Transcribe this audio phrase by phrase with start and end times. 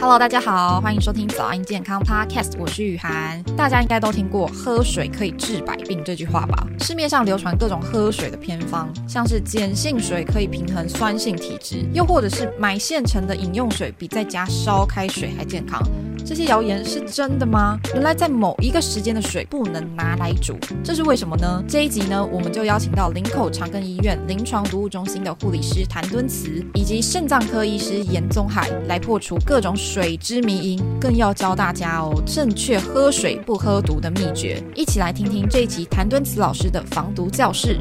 [0.00, 3.42] Hello，大家好，欢迎收听早安健康 Podcast，我是雨涵。
[3.56, 6.64] 大家应该都听过“喝水可以治百病”这句话吧？
[6.78, 15.82] 市面上流传各种喝水的偏方，像是碱性水可以平衡酸性体质，又或者是买现成的饮用水比在家烧开水还健康。
[16.28, 17.80] 这些谣言是真的吗？
[17.94, 21.64] 原来在某一个时间的水不能拿来煮，这是为什么呢？
[21.66, 34.62] 这一集呢，我们就邀请到林口长庚医院临床毒物中心的护理师谭敦慈，以及肾脏科医师严宗海来破除各种水之迷因，更要教大家哦正确喝水不喝毒的秘诀。
[34.74, 37.80] 一起来听听这一集谭敦慈老师的防毒教室。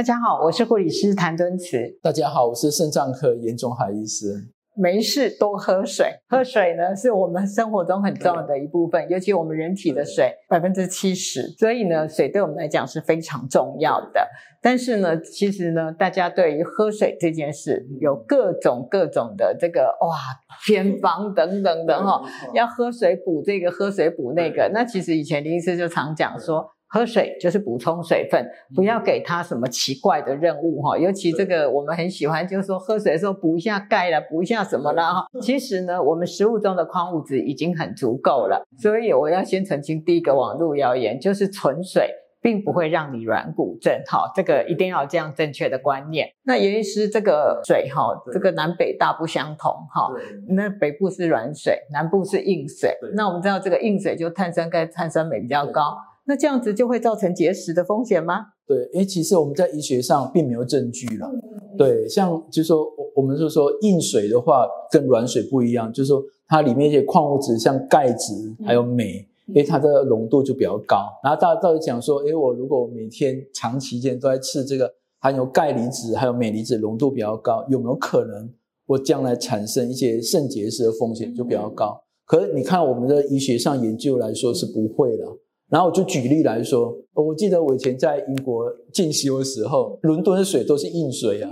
[0.00, 1.76] 大家好，我是护理师谭敦慈。
[2.02, 4.48] 大家好，我是肾脏科颜宗海医师。
[4.74, 14.26] 没事多喝水，喝水呢是我们生活中很重要的一部分，尤其我们人体的水百分之七十，所以呢，水对我们来讲是非常重要的。
[14.62, 20.16] 但是呢，其实呢，大家对于喝水这件事有各种各种的这个哇
[20.64, 22.22] 偏方等等的哈，
[22.54, 24.70] 要喝水补这个，喝水补那个。
[24.72, 26.66] 那其实以前林医师就常讲说。
[26.92, 30.98] 喝水就是补充水分，不要给他什么奇怪的任务哈。
[30.98, 35.24] 尤其这个我们很喜欢，就是说喝水的时候补一下钙了，补一下什么了哈。
[35.40, 38.66] 其实呢，我们食物中的矿物质已经很足够了。
[38.76, 42.10] 所以我要先澄清第一个网络谣言，就是纯水
[42.42, 44.28] 并不会让你软骨症哈。
[44.34, 46.26] 这个一定要有这样正确的观念。
[46.42, 50.10] 那颜医师，这个水哈，这个南北大不相同哈。
[50.48, 52.96] 那北部是软水，南部是硬水。
[53.14, 55.96] 那我们知道这个硬水就碳酸钙、碳酸镁比较高。
[56.30, 58.34] 那这样子就会造成结石的风险吗？
[58.64, 61.28] 对，因为其实我们在医学上并没有证据了。
[61.76, 62.86] 对，像就是说，
[63.16, 68.32] 我们就说硬水的话跟软水不一样，就是说它里面一些矿物质，像钙质
[68.64, 70.98] 还有镁，因为它的浓度就比较高。
[71.24, 74.88] 然后大家到底讲说，哎，我如果每天长期间都在吃这个
[75.18, 78.48] 含有钙离子还有镁离子浓度比较高，有没有可能
[78.86, 82.00] 我将来产生一些肾结石的风险就比较高？
[82.24, 85.24] 可是你看我们的医学上研究来说是不会的。
[85.70, 91.48] 然后我就举例来说，我记得我以前在英国进修的时候，伦敦的水都是硬水啊，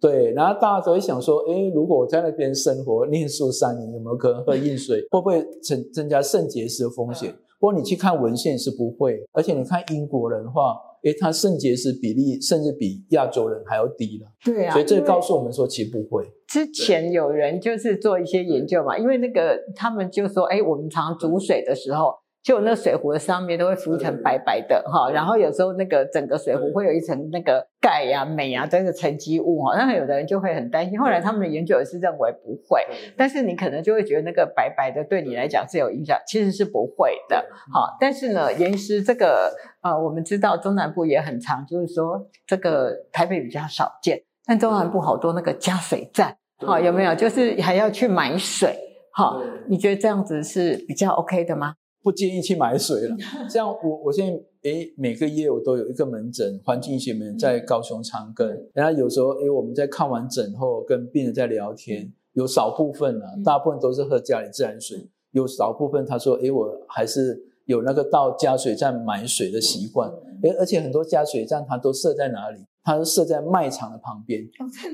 [0.00, 0.32] 对。
[0.32, 5.00] 然后大家都会想说，诶，如果我在那边生活念书三年，有没有可能喝硬水？
[5.10, 7.32] 会不会增增加肾结石的风险？
[7.60, 14.26] 不过你去看文献是不会，而且你看英国人的话，诶，他肾结石比例甚至比亚洲人还要低了。
[14.44, 16.24] 对啊，所以这告诉我们说，其实不会。
[16.48, 22.14] 之前有人就是做一些研究嘛，因为那个他们就说，诶，我们常煮水的时候。
[22.42, 30.98] 就那水壶的上面都会浮一层白白的哈，然后有时候那个整个水壶会有一层那个钙呀、镁啊这个沉积物哈，那有的人就会很担心。
[30.98, 32.82] 后来他们的研究也是认为不会，
[33.14, 37.46] 但是你可能就会觉得那个白白的对你来讲是有影响，其实是不会的。
[37.72, 39.52] 好，但是呢，严医师这个
[39.82, 46.34] 呃，我们知道中南部也很常，就是说这个台北比较少见，但中南部好多那个加水站，
[46.66, 47.14] 好，有没有？
[47.14, 48.74] 就是还要去买水，
[49.12, 51.74] 好，你觉得这样子是比较 OK 的吗？
[52.02, 53.16] 不建议去买水了。
[53.50, 54.40] 这样我，我我现在
[54.70, 58.58] 诶每个月我都有一个门诊，环境医学门诊在高雄长庚。
[58.72, 70.10] 然后有时候诶我们在看完诊后跟病人在聊天，有少部分啊，大部分都是喝家里自来水，有少部分他说诶我还是有那个到加水站买水的习惯。
[70.42, 72.60] 诶而且很多加水站它都设在哪里？
[72.82, 74.42] 它是设在卖场的旁边。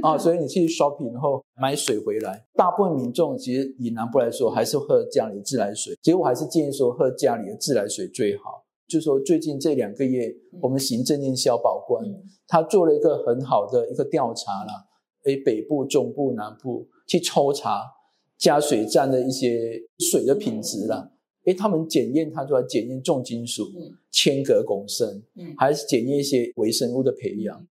[0.03, 5.95] 啊，所以你去 shopping 然后买水回来，大部分民众其实以南部来说，还是喝家里的自来水。
[6.03, 8.65] 其实我还是建议说，喝家里的自来水最好。
[8.89, 10.33] 就说最近这两个月，
[10.63, 12.05] 我们行政院消保官
[12.47, 14.87] 他做了一个很好的一个调查啦，
[15.25, 17.81] 诶，北部、中部、南部去抽查
[18.39, 21.11] 加水站的一些水的品质啦。
[21.47, 23.65] 诶，他们检验，他就要检验重金属、
[24.13, 25.23] 铅、鎘、汞、砷，
[25.57, 27.67] 还是检验一些微生物的培养。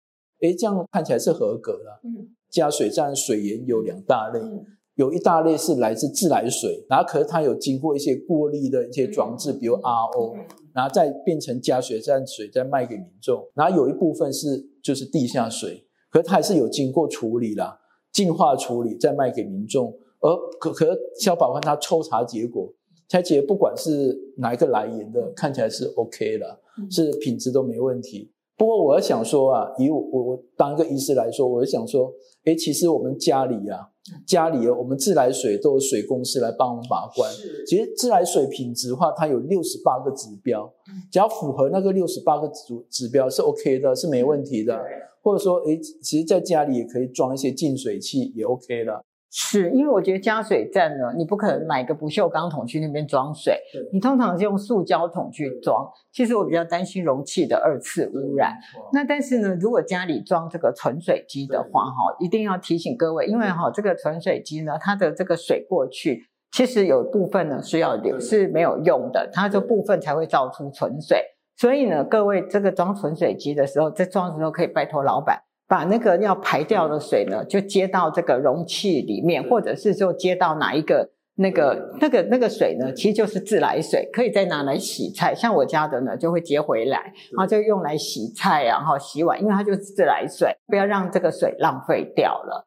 [0.40, 2.00] 诶，这样看起来是合格的。
[2.04, 4.64] 嗯，加水站水源有两大类，嗯，
[4.94, 10.36] 有一大类是来自自来水，然后可是它有经过一些过滤的一些装置，比如 RO，
[10.72, 13.46] 然后再变成加水站水再卖给民众。
[13.54, 17.78] 然后有一部分是就是地下水，可是它还是有经过处理啦，
[18.12, 19.94] 净化处理再卖给民众。
[20.22, 22.70] 而可可消保官他抽查结果，
[23.08, 26.60] 他觉得不管是哪一个来源的，看起来是 OK 了，
[26.90, 28.30] 是品质都没问题。
[28.60, 32.12] 不过我要想说啊，以我我我当一个医师来说，我就想说，
[32.44, 33.88] 诶，其实我们家里啊，
[34.26, 37.32] 家里我们自来水都有水公司来帮我们把关。
[37.66, 40.70] 其实自来水品质的话，它有六十八个指标，
[41.10, 44.78] 只要符合那个六十八个指指标是 OK 的，是没问题的。
[45.22, 49.02] 或者说，诶，其实在家里也可以装一些净水器，也 OK 的。
[49.32, 53.56] 是因为我觉得加水站呢，你不可能买个不锈钢桶去那边装水，
[53.92, 55.88] 你通常是用塑胶桶去装。
[56.10, 58.56] 其实我比较担心容器的二次污染。
[58.92, 71.22] 那但是呢，如果家里装这个存水机的话，哈，一定要提醒各位，因为哈这个存水机呢，它的这个水过去，其实有部分呢是要流是没有用的，它这部分才会造出存水。
[71.56, 75.40] 所以呢，各位这个装存水机的时候，在装的时候可以拜托老板。
[75.70, 85.32] 把那个要排掉的水呢，就接到这个容器里面，或者是就接到哪一个那个那个那个水呢，其实就是自来水，可以再拿来洗菜。
[85.32, 86.98] 像我家的呢，就会接回来，
[87.30, 92.66] 然后就用来洗菜啊，然后洗碗，因为它就是自来水，不要让这个水浪费掉了。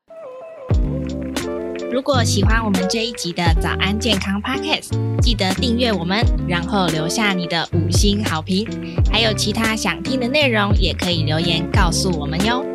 [1.92, 8.66] 如果喜欢我们这一集的早安健康 Podcast，记得订阅我们，然后留下你的五星好评。
[9.12, 12.66] 还有其他想听的内容，也可以留言告诉我们哟。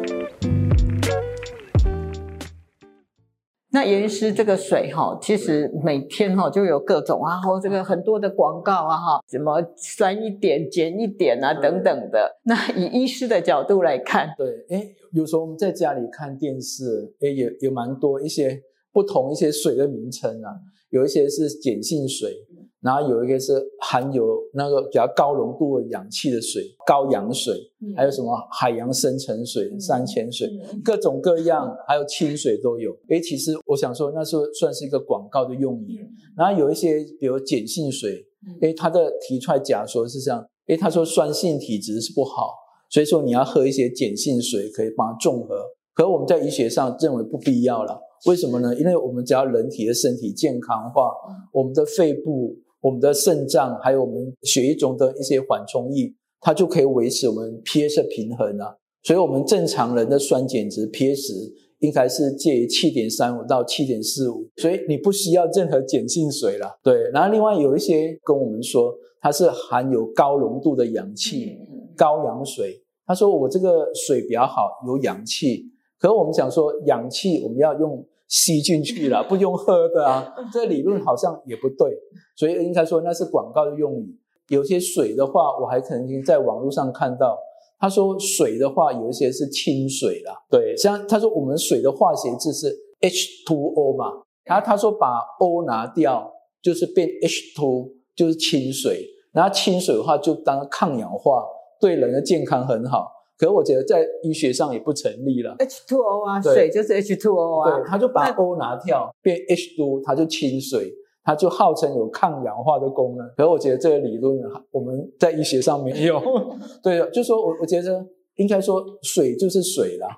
[3.79, 12.29] 那颜医师这个水哈，其实每天哈就有各种啊，或这个很多的广告啊哈，什么酸一点、碱一点啊等等的。
[12.43, 18.61] 那以医师的角度来看，对，哎，有时候我们在家里看电视，哎，也有蛮多一些
[18.93, 20.59] 不同一些水的名称啊，
[20.91, 22.33] 有一些是碱性水。
[22.81, 27.53] 然后有一个是含有那个比较高浓度的氧气的水，高氧水，
[27.97, 30.49] 还有什么海洋深层水、山泉水，
[30.85, 32.97] 各种各样，还有清水都有。
[33.09, 36.09] 诶，其实我想说，那是算是一个广告的用语。
[36.37, 38.25] 然后有一些，比如碱性水，
[38.61, 42.55] 诶，它的提出来假说是这样，诶，他说酸性体质是不好，
[42.89, 45.65] 所以说你要喝一些碱性水，可以帮它中和。
[45.95, 48.73] 可我们在医学上认为不必要了，为什么呢？
[48.77, 51.11] 因为我们只要人体的身体健康化，
[51.53, 52.57] 我们的肺部。
[52.81, 58.77] 我们的肾脏还有我们血液中的一些缓冲液，它就可以维持我们 pH 平衡啊。
[59.03, 64.49] 所以，我们正常人的酸碱值 pH 应该是介于七点三五到七点四五。
[64.57, 66.79] 所以，你不需要任何碱性水了。
[66.83, 71.59] 对，然后另外有一些跟我们说，它是含有高浓度的氧气，
[71.97, 72.83] 高氧水。
[73.07, 75.65] 他说我这个水比较好，有氧气。
[75.99, 78.07] 可是我们想说，氧气我们要用。
[78.29, 81.97] 吸进去了， 不用喝的啊，这理论好像也不对，
[82.37, 84.19] 所以应该说那是广告的用语。
[84.49, 87.39] 有些水的话，我还曾经在网络上看到，
[87.79, 96.33] 他说水的话有一些是清水啦，对，像他说我们水的化学字是 H2O 嘛，然后他说把 O 拿掉
[96.63, 101.45] 就是变 H2，就是清水，然后清水的话就当抗氧化，
[101.81, 103.07] 对人的健康很好。
[103.39, 105.55] 可是我觉得在医学上也不成立了。
[105.59, 107.79] H2O 啊，水就是 H2O 啊。
[107.79, 110.93] 对，他就把 O 拿掉，变 H2，它就清水，
[111.23, 113.25] 它就号称有抗氧化的功能。
[113.37, 114.37] 可是我觉得这个理论
[114.73, 116.21] 我们在医学上没有。
[116.83, 118.05] 对，就说我我觉得
[118.37, 120.09] 应该说水就是水啦。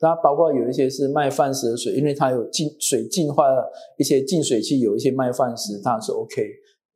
[0.00, 3.64] 那包括有一些是麦饭石的水，因为它有净水净化的
[3.98, 6.42] 一些净水器，有一些麦饭石它是 OK。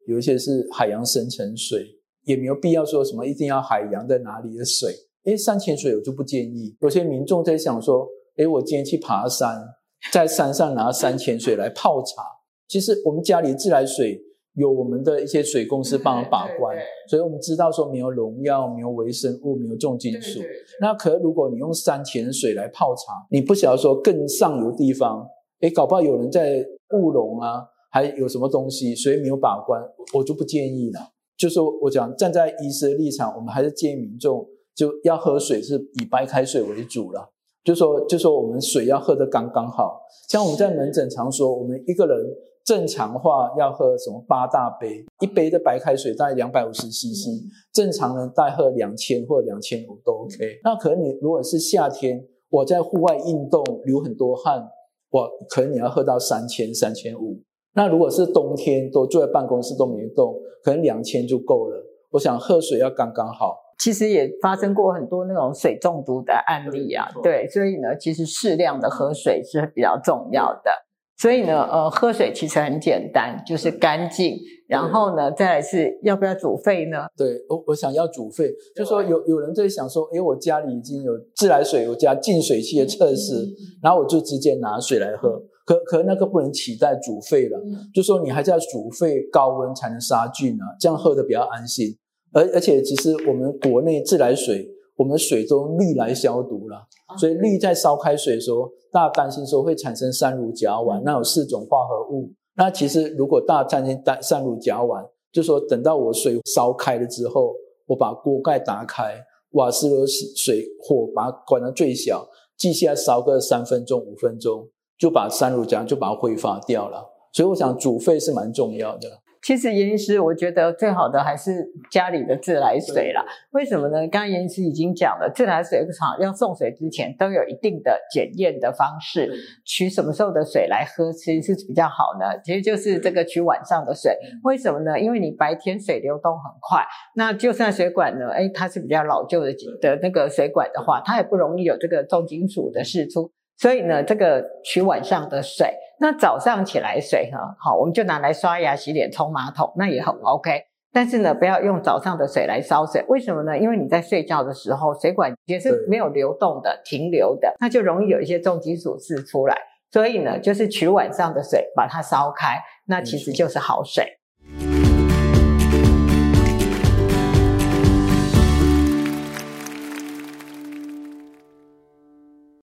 [0.07, 1.87] 有一些是海洋深层水，
[2.25, 4.91] 也没有必要说什么一定要海洋在哪里的水。
[5.29, 6.75] 诶，山泉水我就不建议。
[6.81, 8.09] 有些民众在想说，
[8.39, 9.63] 哎，我今天去爬山，
[10.11, 12.23] 在山上拿山泉水来泡茶。
[12.67, 14.19] 其实我们家里自来水
[14.55, 16.75] 有我们的一些水公司帮我把关，
[17.11, 20.41] 所以我们知道说没有农药、没有微生物、没有重金属。
[20.81, 25.29] 那可如果你用山泉水来泡茶，你不晓得说更上游地方，
[25.61, 26.65] 哎，搞不好有人在
[26.95, 29.79] 务农啊，还有什么东西，所以没有把关，
[30.15, 31.01] 我就不建议了。
[31.37, 34.49] 就是我讲站在医师的立场，我们还是建议民众。
[34.79, 37.29] 就要喝水是以白开水为主了，
[37.65, 42.17] 就说就说我们水要喝的刚刚好，像我们在门诊常说，我们一个人
[42.65, 50.61] 正常话要喝什么八大杯，一杯的白开水大概两百五十 CC，正常人大概喝两千或两千五都 OK。
[50.63, 54.63] 那可能你如果是夏天，我在户外运动流很多汗，
[55.11, 57.43] 我可能你要喝到三千三千五。
[57.75, 61.85] 那如果是冬天都坐在办公室都没动，可能两千就够了。
[62.13, 63.57] 我想喝水要刚刚好。
[63.79, 70.71] 其实也发生过很多那种水中毒的案例啊，对，所以呢，其实适量的喝水是比较重要的。
[71.17, 74.37] 所以呢，呃，喝水其实很简单，就是干净。
[74.69, 77.07] 然后呢，再来是要不要煮沸呢？
[77.17, 83.47] 对，我我想要煮沸，就说有有人在想说，诶，我家里已经有自来水，有加净水器的测试，
[83.83, 85.43] 然后我就直接拿水来喝。
[85.65, 87.61] 可可那个不能取代煮沸了，
[87.93, 91.87] 就说你还是要煮沸，高温才能杀菌啊，这样喝的比较安心。
[92.33, 96.77] 而而且，其实我们国内自来水，我们水都用氯来消毒了，
[97.19, 102.31] 所以氯在烧开水的时候，大家担心说会产生三氯甲烷，那有四种化合物。
[102.57, 107.55] 那其实如果大家担心三氯甲烷，就说等到我水烧开了之后，
[107.87, 109.15] 我把锅盖打开，
[109.53, 114.69] 瓦斯炉水火把它关到最小，继续烧个三分钟五分钟，
[114.99, 117.05] 就把三乳浆就把它挥发掉了。
[117.33, 119.09] 所以我想煮沸是蛮重要的。
[119.49, 123.25] 其实严医师，我觉得最好的还是家里的自来水啦。
[123.53, 124.01] 为什么呢？
[124.09, 129.27] 刚刚严医师已经讲了，自来水厂要送水之前都有一定的检验的方式，
[129.65, 132.39] 取什么时候的水来喝，其实是比较好呢？
[132.45, 134.15] 其实就是这个取晚上的水。
[134.45, 135.01] 为什么呢？
[135.01, 143.33] 因为你白天水流动很快，那就算水管呢，哎，它是比较老旧的的那个水管的话，它也不容易有这个重金属的释出。
[143.59, 150.63] 所以呢，这个取晚上的水，那早上起来水呢，好，我们就拿来刷牙、洗脸、冲马桶，那也很 OK。
[150.93, 153.59] 但是呢，不要用早上的水来烧水，为什么呢？
[153.59, 159.57] 因为你在睡觉的时候，水管也是没有流动的、停留的，那就容易有一些重金属释出来。
[159.91, 164.18] 所以呢，就是取晚上的水，把它烧开，那其实就是好水。